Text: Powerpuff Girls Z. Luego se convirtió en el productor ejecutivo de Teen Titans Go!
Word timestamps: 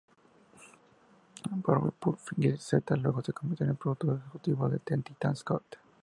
Powerpuff 1.63 2.23
Girls 2.41 2.63
Z. 2.69 2.97
Luego 2.97 3.21
se 3.21 3.33
convirtió 3.33 3.65
en 3.65 3.69
el 3.73 3.77
productor 3.77 4.17
ejecutivo 4.19 4.67
de 4.67 4.79
Teen 4.79 5.03
Titans 5.03 5.45
Go! 5.45 5.61